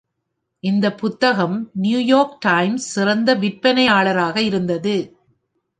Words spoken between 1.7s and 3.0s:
"New York times"